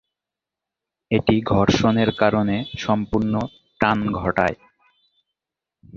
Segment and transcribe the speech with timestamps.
[1.11, 2.55] এটি ঘর্ষণের কারণে
[2.77, 3.33] সম্পূর্ণ
[3.81, 4.57] টান ঘটায়।